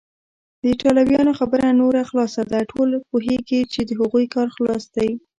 [0.61, 5.09] د ایټالویانو خبره نوره خلاصه ده، ټوله پوهیږي چې د هغوی کار خلاص دی.